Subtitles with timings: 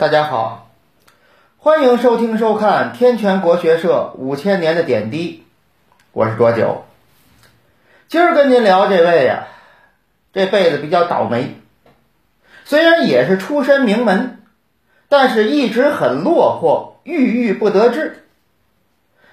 [0.00, 0.70] 大家好，
[1.58, 5.44] 欢迎收听收看天泉国学社五千年的点滴，
[6.12, 6.86] 我是卓九。
[8.08, 9.48] 今儿跟您聊这位呀，
[10.32, 11.54] 这辈子比较倒霉，
[12.64, 14.38] 虽然也是出身名门，
[15.10, 18.24] 但是一直很落魄，郁郁不得志。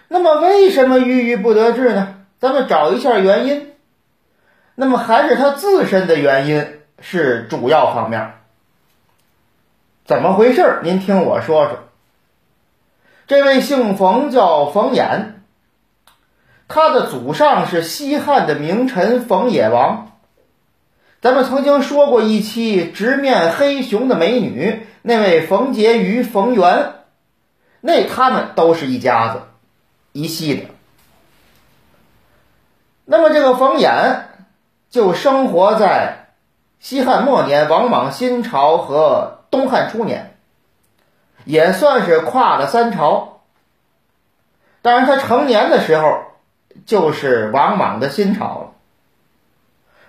[0.10, 2.16] 那么为什么郁郁不得志呢？
[2.42, 3.72] 咱们找一下原因。
[4.76, 8.34] 那么还是他自身的原因是主要方面。
[10.08, 10.80] 怎么回事？
[10.84, 11.80] 您听我说说。
[13.28, 15.34] 这位姓冯，叫冯衍，
[16.70, 20.18] 他的祖上是西汉的名臣冯野王。
[21.20, 26.94] 咱们曾经说过一期直面黑熊的美女，那位冯婕妤、冯媛，
[27.82, 29.42] 那他们都是一家子
[30.14, 30.64] 一系的。
[33.04, 34.22] 那么这个冯衍
[34.90, 36.27] 就生活在
[36.80, 39.34] 西汉末年、王莽新朝和。
[39.50, 40.38] 东汉初年，
[41.46, 43.40] 也算是跨了三朝。
[44.82, 46.20] 但是他成年的时候，
[46.86, 48.72] 就是王莽的新朝了。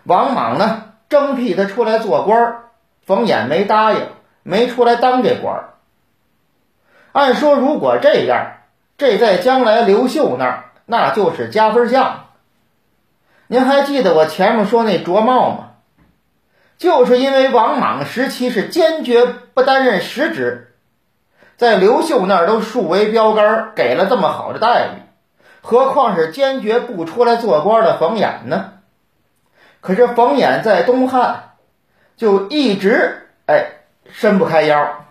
[0.02, 2.64] 王莽呢，征辟他出来做官，
[3.06, 4.08] 冯衍没答应，
[4.42, 5.68] 没出来当这官。
[7.12, 8.54] 按说，如果这样，
[8.98, 12.24] 这在将来刘秀那儿，那就是加分项。
[13.46, 15.67] 您还记得我前面说那卓茂吗？
[16.78, 20.76] 就是因为王莽时期是坚决不担任实职，
[21.56, 25.02] 在刘秀那儿都树为标杆，给了这么好的待遇，
[25.60, 28.74] 何况是坚决不出来做官的冯衍呢？
[29.80, 31.54] 可是冯衍在东汉
[32.16, 33.72] 就一直哎
[34.12, 35.04] 伸不开腰，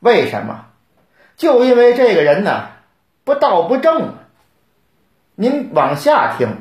[0.00, 0.66] 为什么？
[1.38, 2.68] 就因为这个人呢
[3.24, 4.14] 不道不正。
[5.36, 6.60] 您往下听，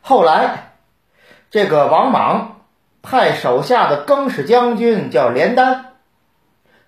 [0.00, 0.71] 后来。
[1.52, 2.62] 这个王莽
[3.02, 5.92] 派手下的更始将军叫连丹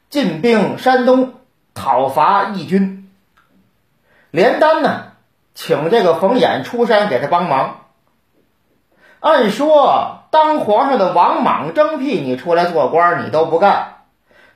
[0.08, 1.34] 进兵山东
[1.74, 3.10] 讨伐义军。
[4.30, 5.12] 连丹呢，
[5.54, 7.80] 请这个冯衍出山给他帮忙。
[9.20, 13.96] 按说当皇上的王莽征辟你出来做官，你都不干。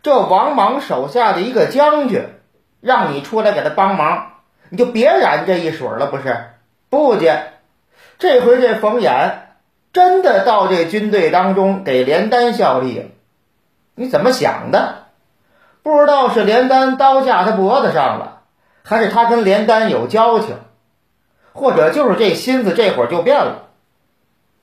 [0.03, 2.31] 这王莽手下的一个将军
[2.81, 4.31] 让你出来给他帮忙，
[4.71, 6.47] 你就别染这一水了，不是？
[6.88, 7.53] 不介，
[8.19, 9.47] 这回这冯衍。
[9.93, 13.10] 真的到这军队当中给连丹效力？
[13.94, 15.06] 你怎么想的？
[15.82, 18.43] 不知道是连丹刀架他脖子上了，
[18.84, 20.56] 还是他跟连丹有交情，
[21.53, 23.62] 或者就是这心思这会儿就变了，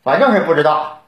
[0.03, 1.01] 反正是不知道。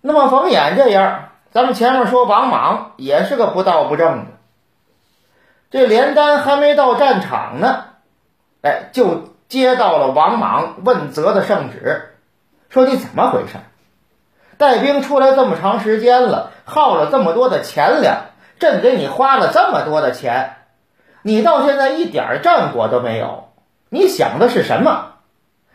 [0.00, 4.30] 那么冯衍这样，咱们前面说王莽也是个不道不正的，
[5.70, 7.84] 这连丹还没到战场呢，
[8.62, 9.33] 哎就。
[9.54, 12.16] 接到了王莽问责的圣旨，
[12.70, 13.58] 说你怎么回事？
[14.58, 18.22] 带兵出来这么长时间了，耗了这么多的钱粮，
[18.58, 20.56] 朕给你花了这么多的钱，
[21.22, 23.52] 你到现在一点战果都没有，
[23.90, 25.12] 你想的是什么？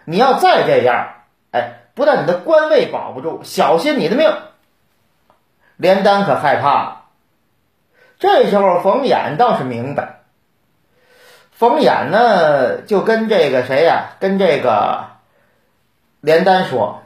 [0.03, 1.11] 你要再这样，
[1.51, 4.29] 哎，不但你的官位保不住，小心你的命。
[5.78, 7.01] 连丹可害怕了。
[8.19, 10.19] 这时候冯衍倒是明白。
[11.59, 15.08] 冯衍呢，就跟这个谁呀，跟这个
[16.22, 17.03] 连丹说，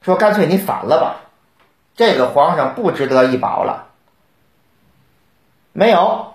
[0.00, 1.16] 说干脆你反了吧，
[1.96, 3.88] 这个皇上不值得一保了。
[5.74, 6.32] 没有，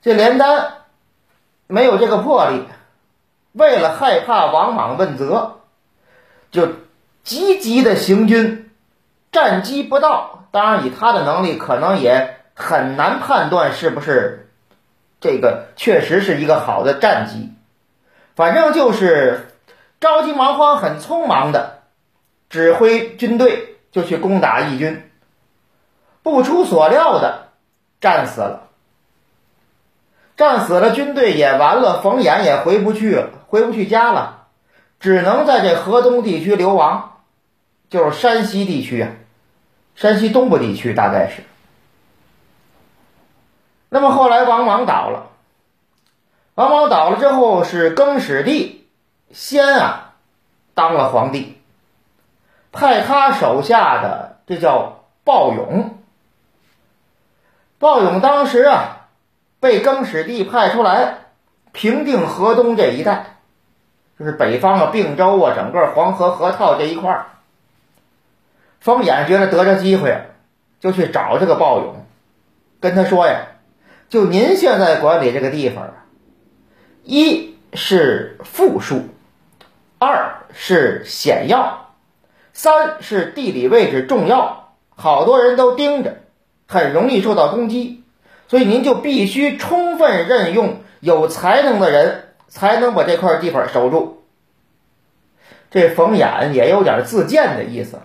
[0.00, 0.78] 这连丹
[1.66, 2.70] 没有这个魄力，
[3.52, 5.58] 为了害怕王莽问责，
[6.50, 6.70] 就
[7.22, 8.70] 积极的行军，
[9.30, 14.40] 战机不到，当然以他的能力，可能也很难判断是不是。
[15.24, 17.50] 这个确实是一个好的战机，
[18.36, 19.48] 反正就是
[19.98, 21.78] 着急忙慌、很匆忙的
[22.50, 25.10] 指挥军队就去攻打义军，
[26.22, 27.48] 不出所料的
[28.02, 28.68] 战死了，
[30.36, 34.48] 战死了，军队也完了，冯衍也回不去了，回不去家了，
[35.00, 37.22] 只能在这河东地区流亡，
[37.88, 39.08] 就是山西地区啊，
[39.94, 41.42] 山西东部地区大概是。
[43.94, 45.28] 那么后来王莽倒了，
[46.56, 48.88] 王莽倒了之后是更始帝
[49.30, 50.14] 先啊
[50.74, 51.62] 当了皇帝，
[52.72, 55.96] 派他手下的这叫鲍勇。
[57.78, 59.06] 鲍勇当时啊
[59.60, 61.18] 被更始帝派出来
[61.70, 63.36] 平定河东这一带，
[64.18, 67.26] 就是北方的并州啊，整个黄河河套这一块儿。
[68.80, 70.20] 冯衍觉得得着机会，
[70.80, 72.04] 就去找这个鲍勇，
[72.80, 73.36] 跟他说呀。
[74.08, 75.94] 就您现在管理这个地方，
[77.02, 79.08] 一是富庶，
[79.98, 81.94] 二是险要，
[82.52, 86.18] 三是地理位置重要，好多人都盯着，
[86.68, 88.04] 很容易受到攻击，
[88.48, 94.22] 所以您就必须充分任用有才能的人，才能把这块地方守住。
[95.70, 97.98] 这冯衍也有点自荐的意思，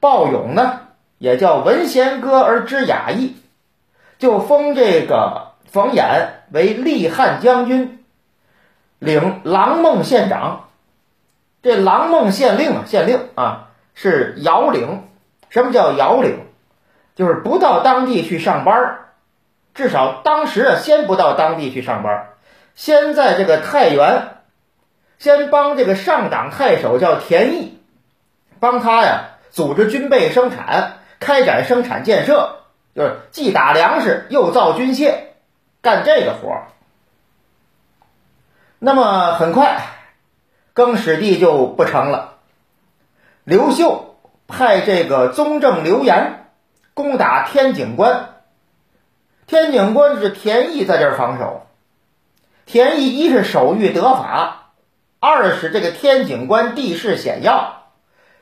[0.00, 0.80] 鲍勇呢
[1.16, 3.36] 也叫闻弦歌而知雅意，
[4.24, 8.02] 就封这个冯衍为立汉将军，
[8.98, 10.70] 领郎孟县长。
[11.62, 15.02] 这郎孟县令啊，县令啊是遥领。
[15.50, 16.38] 什么叫遥领？
[17.14, 19.00] 就是不到当地去上班
[19.74, 22.28] 至少当时啊，先不到当地去上班
[22.74, 24.38] 先在这个太原。
[25.18, 27.78] 先帮这个上党太守叫田毅，
[28.58, 32.63] 帮他呀组织军备生产，开展生产建设，
[32.94, 35.14] 就是既打粮食又造军械，
[35.82, 36.62] 干这个活。
[38.78, 39.80] 那么很快，
[40.72, 42.34] 更始帝就不成了。
[43.44, 46.50] 刘秀派这个宗正刘延
[46.94, 48.36] 攻打天井关，
[49.46, 51.66] 天井关是田毅在这儿防守，
[52.66, 54.60] 田毅一是手谕得法。
[55.18, 57.84] 二是这个天井关地势险要，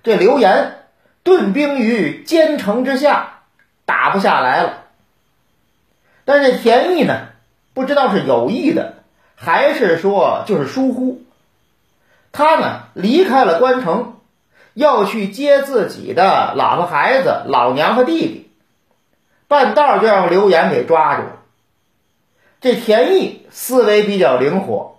[0.02, 0.88] 这刘岩
[1.22, 3.41] 顿兵于坚城之下，
[3.84, 4.84] 打不下来了。
[6.24, 7.28] 但是田毅呢，
[7.74, 8.94] 不知道是有意的，
[9.34, 11.22] 还是说就是疏忽，
[12.32, 14.16] 他呢离开了关城，
[14.74, 18.50] 要去接自己的老婆孩子、老娘和弟弟，
[19.48, 21.38] 半道就让刘岩给抓住了。
[22.60, 24.90] 这田毅思维比较灵活。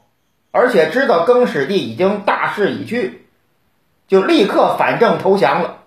[0.55, 3.25] 而且知道更始帝已经大势已去，
[4.07, 5.79] 就立刻反正投降了。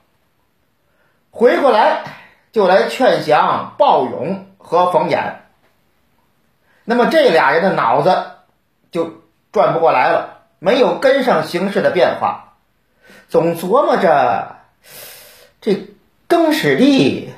[1.31, 2.03] 回过来
[2.57, 5.35] 就来劝降鲍勇和冯衍。
[6.87, 8.29] 那么这俩人的脑子
[8.91, 9.21] 就
[9.53, 12.55] 转不过来了，没有跟上形势的变化，
[13.29, 14.57] 总琢磨着
[15.61, 15.91] 这
[16.29, 17.35] 更始帝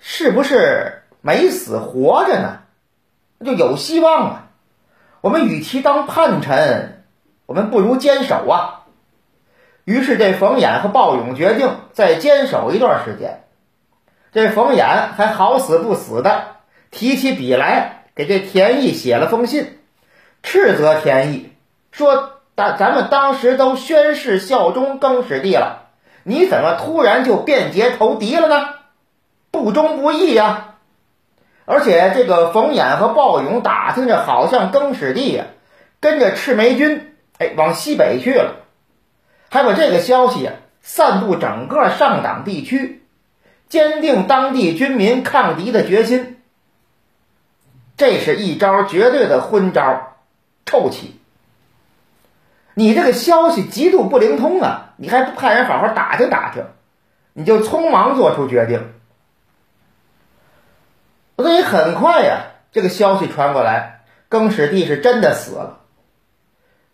[0.00, 2.58] 是不是没死活着呢？
[3.42, 4.48] 就有希望啊。
[5.22, 7.04] 我们与其当叛臣，
[7.46, 8.84] 我们不如坚守啊。
[9.86, 13.44] 于是这冯衍和鲍勇决定再坚守一段时间。
[14.32, 16.56] 这冯衍还好死不死的
[16.90, 19.78] 提起笔来，给这田义写了封信，
[20.42, 21.52] 斥责田义
[21.90, 25.88] 说：“咱咱们当时都宣誓效忠更始帝了，
[26.22, 28.74] 你怎么突然就变节投敌了呢？
[29.50, 30.76] 不忠不义呀！”
[31.66, 35.44] 而且这个冯衍和鲍勇打听着，好像更始帝呀
[36.00, 38.56] 跟着赤眉军哎往西北去了，
[39.48, 42.99] 还把这个消息啊散布整个上党地区，
[43.70, 46.42] 坚定当地军民抗敌的决心。
[47.96, 50.16] 这是一招绝对的昏招，
[50.66, 51.18] 臭棋！
[52.74, 56.64] 你这个消息极度不灵通啊，你还不派人好好打听打听，
[57.32, 58.92] 你就匆忙做出决定。
[61.36, 65.80] 所以很快呀，这个消息传过来，更始帝是真的死了。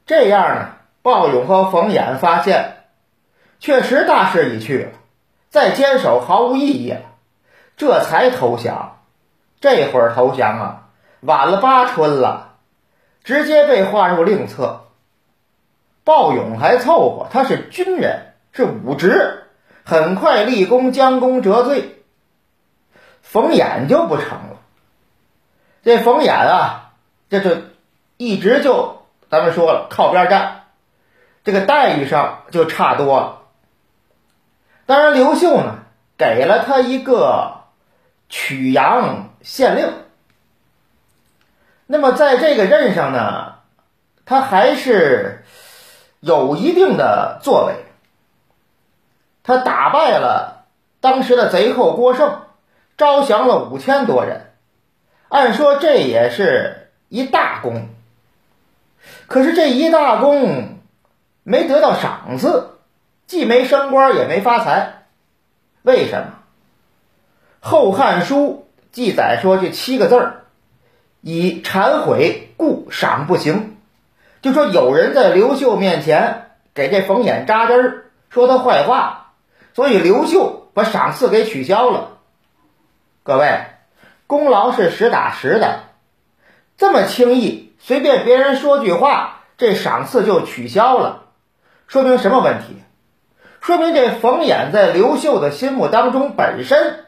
[0.06, 2.76] 这样呢，鲍勇和冯衍发现，
[3.61, 4.90] 确实大势已去了，
[5.56, 7.00] 再坚守毫无意义了，
[7.79, 8.99] 这才投降。
[9.58, 10.88] 这会儿投降啊，
[11.20, 12.56] 晚了八春了，
[13.25, 14.82] 直接被划入另册。
[16.05, 19.44] 鲍勇还凑合，他是军人，是武职，
[19.82, 22.03] 很快立功，将功折罪。
[23.22, 24.58] 冯衍就不成了，
[25.82, 26.93] 这冯衍啊，
[27.31, 27.63] 这就
[28.19, 30.65] 一直就咱们说了靠边站，
[31.44, 33.35] 这个待遇上就差多了。
[34.86, 35.81] 当然，刘秀呢
[36.16, 37.64] 给了他一个
[38.28, 39.93] 曲阳县令，
[41.86, 43.56] 那么在这个任上呢，
[44.24, 45.44] 他还是
[46.20, 47.74] 有一定的作为，
[49.43, 50.64] 他打败了
[51.00, 52.43] 当时的贼寇郭盛。
[52.98, 54.55] 招降了五千多人，
[55.28, 57.90] 按说这也是一大功。
[59.26, 60.78] 可是这一大功
[61.43, 62.75] 没得到赏赐，
[63.26, 65.06] 既没升官也没发财。
[65.82, 66.32] 为什么？
[67.68, 70.44] 《后汉书》记载说这七个字儿
[71.20, 73.76] ：“以忏悔故赏不行。”
[74.42, 79.32] 就说有人在刘秀面前给这冯衍扎针儿，说他坏话，
[79.74, 82.18] 所以刘秀把赏赐给取消了。
[83.24, 83.64] 各位，
[84.28, 85.80] 功劳是实打实的，
[86.76, 91.24] 这么轻易随便别人说句话，这赏赐就取消了，
[91.88, 92.76] 说明什么问题？
[93.67, 97.05] 说明这冯衍在刘秀的心目当中本身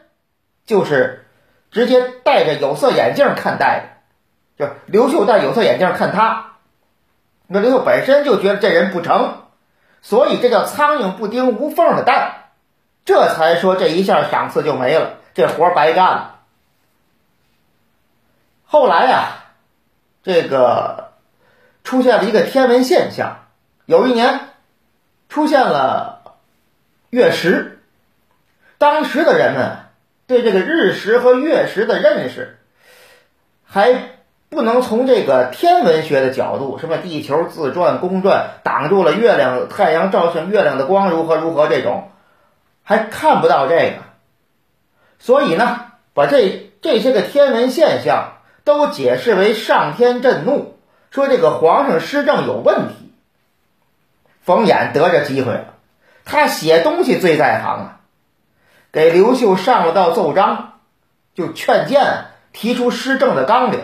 [0.65, 1.25] 就是
[1.71, 4.01] 直接戴着有色眼镜看待
[4.57, 6.57] 的，就刘秀戴有色眼镜看他，
[7.47, 9.43] 那刘秀本身就觉得这人不成，
[10.01, 12.49] 所以这叫苍蝇不叮无缝的蛋，
[13.05, 16.39] 这才说这一下赏赐就没了，这活白干了。
[18.65, 19.27] 后来呀，
[20.23, 21.13] 这个
[21.85, 23.45] 出现了一个天文现象，
[23.85, 24.41] 有一年
[25.29, 26.18] 出现了
[27.09, 27.79] 月食，
[28.77, 29.77] 当时的人们
[30.27, 32.57] 对这个日食和月食的认识
[33.63, 34.09] 还
[34.49, 42.11] 不能从这个天文学的角度，什么地球自转公转挡住了月亮、太阳照射月亮的光如何如何这种，
[42.83, 43.97] 还看不到这个，
[45.19, 48.33] 所以呢，把这这些个天文现象。
[48.65, 50.77] 都解释为上天震怒，
[51.09, 53.11] 说这个皇上施政有问题。
[54.43, 55.73] 冯衍得着机会了，
[56.29, 57.99] 他写东西最在行啊，
[58.91, 60.73] 给刘秀上了道奏章，
[61.33, 63.81] 就劝谏提出施政的纲领，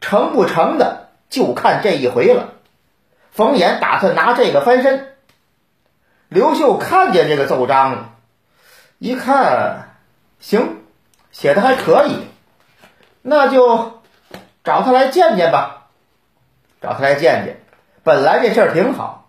[0.00, 2.52] 成不成的就看这一回了。
[3.32, 5.16] 冯衍打算拿这个翻身。
[6.28, 8.12] 刘秀看见这个奏章了，
[8.98, 9.96] 一看，
[10.38, 10.82] 行，
[11.32, 12.28] 写的还可以。
[13.22, 14.02] 那就
[14.62, 15.88] 找他来见见吧，
[16.80, 17.60] 找他来见见。
[18.04, 19.26] 本来这事儿挺好，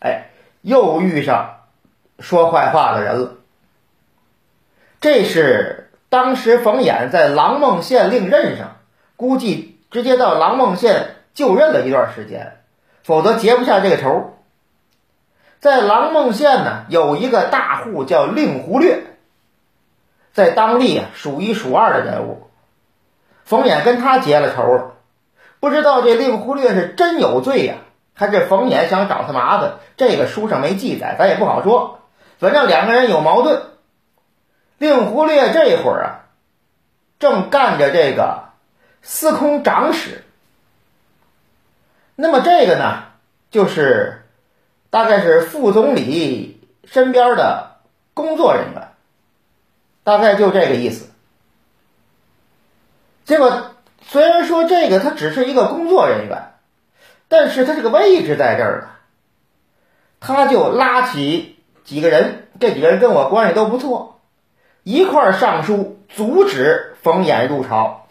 [0.00, 0.30] 哎，
[0.64, 1.56] 又遇上
[2.18, 3.34] 说坏话的人了。
[4.98, 8.76] 这是当时冯衍在郎孟县令任上，
[9.16, 12.56] 估计直接到郎孟县就任了一段时间，
[13.02, 14.38] 否则结不下这个仇。
[15.60, 19.02] 在郎孟县呢，有一个大户叫令狐略，
[20.32, 22.48] 在当地啊数一数二的人物。
[23.44, 24.94] 冯衍跟他结了仇了，
[25.60, 27.74] 不知道这令狐略是真有罪呀，
[28.14, 29.74] 还是冯衍想找他麻烦？
[29.96, 32.00] 这个书上没记载，咱也不好说。
[32.38, 33.62] 反正两个人有矛盾。
[34.76, 36.08] 令狐略这会儿啊，
[37.20, 38.48] 正干着这个
[39.02, 40.24] 司空长史。
[42.16, 43.04] 那么这个呢，
[43.50, 44.26] 就是
[44.90, 47.76] 大概是副总理身边的
[48.14, 48.88] 工作人员，
[50.02, 51.08] 大概就这个意思。
[53.24, 53.70] 结果
[54.02, 56.53] 虽然说这个他只是一个工作人员，
[57.36, 58.90] 但是他这个位置在这儿了，
[60.20, 64.20] 他就拉起几个人，这几个人跟我关系都不错，
[64.84, 68.06] 一块儿上书阻止冯衍入朝，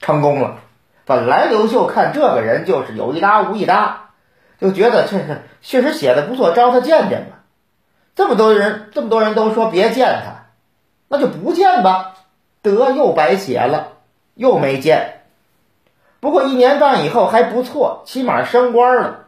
[0.00, 0.60] 成功了。
[1.04, 4.10] 本来刘秀看这个人就是有一搭无一搭，
[4.60, 5.18] 就觉得这
[5.60, 7.40] 确实写的不错，招他见见吧。
[8.14, 10.46] 这么多人，这么多人都说别见他，
[11.08, 12.14] 那就不见吧，
[12.62, 13.94] 得又白写了。
[14.36, 15.19] 又没见，
[16.20, 19.26] 不过一年半以后还不错，起码升官了。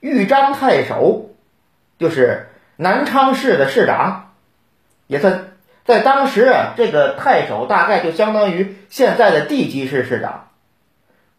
[0.00, 1.30] 豫章太守，
[1.98, 4.32] 就是南昌市的市长，
[5.06, 5.52] 也算
[5.84, 10.48] 在当时啊，这个太守大概就相当于现在的地级市市长。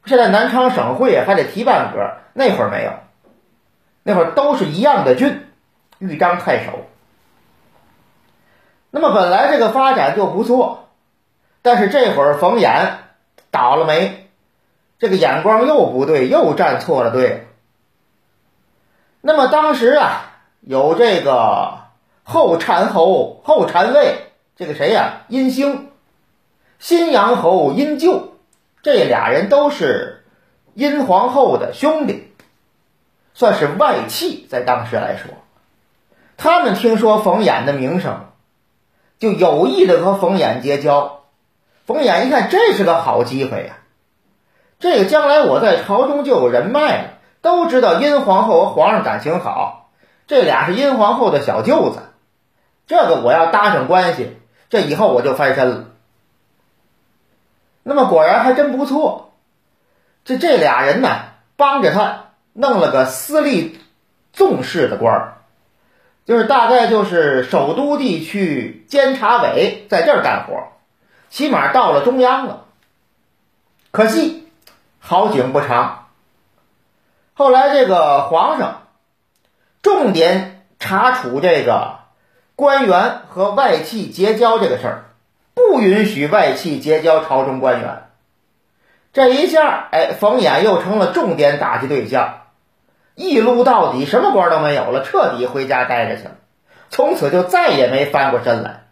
[0.05, 2.93] 现在南昌省会还得提半格，那会儿没有，
[4.03, 5.45] 那会儿都是一样的郡，
[5.99, 6.87] 豫章太守。
[8.89, 10.85] 那么本来这个发展就不错。
[11.63, 12.91] 但是这会儿冯衍
[13.51, 14.26] 倒了霉，
[14.99, 17.47] 这个眼光又不对，又站错了队。
[19.21, 21.79] 那么当时啊，有这个
[22.23, 25.21] 后禅侯后禅尉，这个谁呀？
[25.27, 25.91] 殷兴，
[26.79, 28.33] 新阳侯殷咎，
[28.81, 30.23] 这俩人都是
[30.73, 32.31] 殷皇后的兄弟，
[33.33, 35.31] 算是外戚，在当时来说，
[36.37, 38.27] 他们听说冯衍的名声，
[39.19, 41.23] 就有意的和冯衍结交。
[41.85, 43.76] 冯衍一看，这是个好机会呀！
[44.79, 47.09] 这个将来我在朝中就有人脉了，
[47.41, 49.89] 都知道殷皇后和皇上感情好，
[50.27, 51.99] 这俩是殷皇后的小舅子，
[52.85, 54.37] 这个我要搭上关系，
[54.69, 55.85] 这以后我就翻身了。
[57.83, 59.33] 那么果然还真不错，
[60.25, 61.09] 这这俩人呢，
[61.55, 63.79] 帮着他弄了个私立
[64.33, 65.37] 纵室的官儿，
[66.25, 70.67] 就是大概就是首都地区监察委在这儿干活。
[71.29, 72.65] 起码到了中央了，
[73.91, 74.46] 可惜
[74.99, 76.07] 好景不长。
[77.33, 78.87] 后来这个皇上
[79.81, 81.99] 重点查处这个
[82.55, 85.05] 官员和外戚结交这个事儿，
[85.53, 88.03] 不允许外戚结交朝中官员。
[89.13, 92.41] 这一下，哎，冯衍又成了重点打击对象，
[93.15, 96.31] 一撸到底，什么官都没有了，彻底回家待着去了，
[96.89, 98.85] 从此就再也没翻过身来。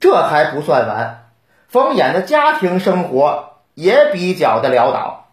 [0.00, 1.30] 这还不算完，
[1.68, 5.26] 冯衍的家庭生活也比较的潦倒。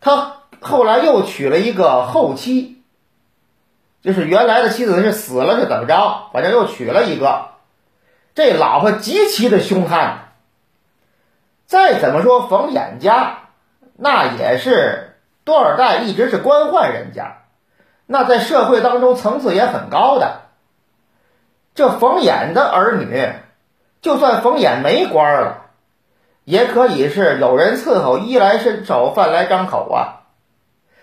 [0.00, 2.82] 他后来又娶了一个后妻，
[4.02, 6.30] 就是原来的妻子是死了是怎么着？
[6.32, 7.48] 反正又娶了一个，
[8.34, 10.32] 这老婆极其的凶悍。
[11.66, 13.38] 再怎么说，冯衍家
[13.96, 17.38] 那也是多少代一直是官宦人家，
[18.06, 20.42] 那在社会当中层次也很高的。
[21.74, 23.32] 这冯衍的儿女，
[24.00, 25.65] 就算冯衍没官了，
[26.46, 30.22] 也可以是有人伺候，衣来伸手，饭来张口啊。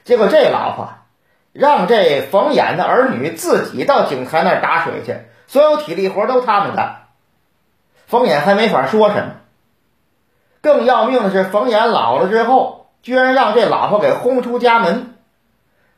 [0.06, 0.94] 结果这老婆
[1.52, 7.08] 让这冯衍的儿女自己到井台那儿打水去，所有体力活都他们干，
[8.08, 9.34] 冯衍还没法说什么。
[10.62, 15.18] 更要命的是，冯衍老了之后，居然让这老婆给轰出家门，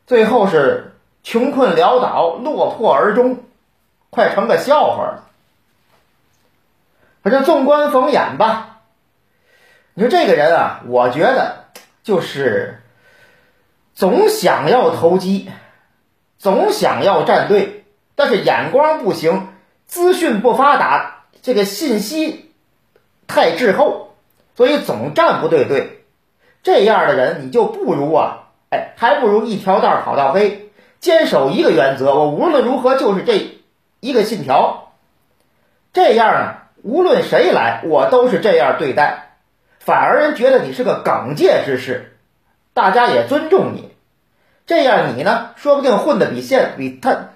[0.07, 3.43] 最后是穷困潦倒，落魄而终，
[4.09, 5.23] 快成个笑话了。
[7.23, 8.74] 可是纵观冯衍吧，
[9.97, 11.67] 你说这个人啊，我觉得
[12.03, 12.81] 就是
[13.93, 15.49] 总想要投机，
[16.37, 19.47] 总想要站队，但是眼光不行，
[19.85, 22.51] 资讯不发达，这个信息
[23.25, 24.13] 太滞后。
[24.53, 26.03] 所以总站不对队，
[26.61, 33.61] 这样的人你就不如啊，哎，还不如一条道跑到黑，坚守一个原则，我无论如何就是这
[34.01, 34.91] 一个信条。
[35.93, 39.24] 这样呢，无论谁来，我都是这样对待，
[39.85, 42.17] 反而人觉得你是个耿介之士，
[42.73, 43.91] 大家也尊重你。
[44.65, 47.29] 这样你呢，说不定混的比现比他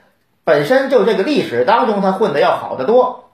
[0.44, 3.29] 本身就这个历史当中他混的要好得多。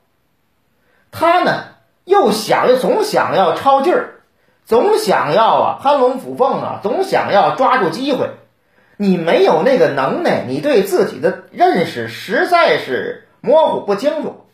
[1.11, 1.63] 他呢？
[2.03, 4.21] 又想又总想要抄劲儿，
[4.65, 8.29] 总想要啊攀龙附凤啊，总想要抓住机会。
[8.97, 14.45] 你没有那个能耐，你对自己的认识实在是模糊不清楚，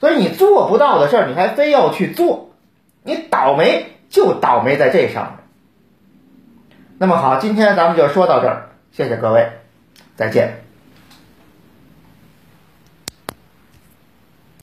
[0.00, 2.50] 所以你做不到的事儿，你还非要去做，
[3.04, 5.44] 你倒霉就倒霉在这上面。
[6.98, 9.48] 那么好，今天咱们就说到这儿，谢谢各位，
[10.16, 10.63] 再见。